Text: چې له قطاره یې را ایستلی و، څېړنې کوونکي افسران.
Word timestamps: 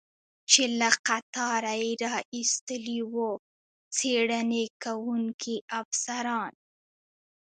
چې 0.51 0.63
له 0.79 0.89
قطاره 1.07 1.73
یې 1.83 1.91
را 2.03 2.15
ایستلی 2.35 2.99
و، 3.13 3.15
څېړنې 3.95 4.65
کوونکي 4.83 5.55
افسران. 5.79 6.53